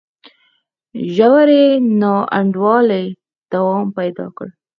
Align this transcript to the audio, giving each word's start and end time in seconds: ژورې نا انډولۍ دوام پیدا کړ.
ژورې 1.15 1.65
نا 1.99 2.13
انډولۍ 2.37 3.05
دوام 3.51 3.85
پیدا 3.97 4.25
کړ. 4.37 4.47